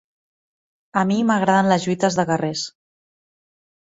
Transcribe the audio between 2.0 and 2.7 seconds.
de guerrers.